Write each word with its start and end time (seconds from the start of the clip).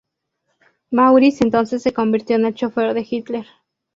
Maurice 0.89 1.43
entonces 1.43 1.83
se 1.83 1.93
convirtió 1.93 2.35
en 2.35 2.45
el 2.45 2.55
chófer 2.55 2.95
de 2.95 3.05
Hitler. 3.07 3.45